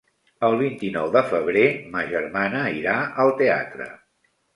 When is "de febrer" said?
1.15-1.65